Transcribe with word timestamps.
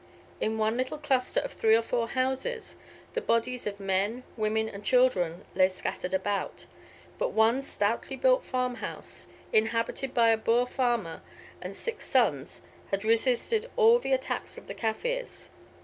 In 0.39 0.57
one 0.57 0.77
little 0.77 0.97
cluster 0.97 1.41
of 1.41 1.53
three 1.53 1.75
or 1.75 1.83
four 1.83 2.07
houses, 2.07 2.75
the 3.13 3.21
bodies 3.21 3.67
of 3.67 3.79
men, 3.79 4.23
women, 4.35 4.67
and 4.67 4.83
children 4.83 5.45
lay 5.53 5.67
scattered 5.67 6.11
about; 6.11 6.65
but 7.19 7.33
one 7.33 7.61
stoutly 7.61 8.15
built 8.15 8.43
farmhouse, 8.43 9.27
inhabited 9.53 10.11
by 10.15 10.29
a 10.29 10.37
Boer 10.37 10.65
farmer 10.65 11.21
and 11.61 11.75
six 11.75 12.07
sons, 12.09 12.63
had 12.89 13.05
resisted 13.05 13.69
all 13.77 13.99
the 13.99 14.11
attacks 14.11 14.57
of 14.57 14.65
the 14.65 14.73
Kaffirs. 14.73 15.51